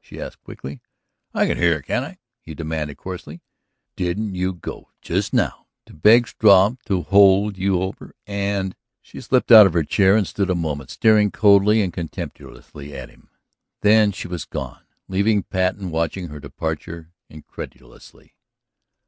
she 0.00 0.20
asked 0.20 0.40
quickly. 0.44 0.80
"I 1.34 1.44
can 1.44 1.58
hear, 1.58 1.82
can't 1.82 2.04
I?" 2.04 2.18
he 2.40 2.54
demanded 2.54 2.98
coarsely. 2.98 3.40
"Didn't 3.96 4.32
you 4.36 4.52
go 4.52 4.90
just 5.00 5.32
now 5.32 5.66
to 5.86 5.92
beg 5.92 6.28
Struve 6.28 6.78
to 6.84 7.02
hold 7.02 7.58
you 7.58 7.82
over? 7.82 8.14
And..." 8.24 8.76
She 9.02 9.20
slipped 9.20 9.50
out 9.50 9.66
of 9.66 9.72
her 9.72 9.82
chair 9.82 10.14
and 10.14 10.24
stood 10.24 10.50
a 10.50 10.54
moment 10.54 10.90
staring 10.90 11.32
coldly 11.32 11.82
and 11.82 11.92
contemptuously 11.92 12.94
at 12.94 13.10
him. 13.10 13.28
Then 13.80 14.12
she 14.12 14.28
was 14.28 14.44
gone, 14.44 14.84
leaving 15.08 15.42
Patten 15.42 15.90
watching 15.90 16.28
her 16.28 16.38
departure 16.38 17.10
incredulously. 17.28 18.36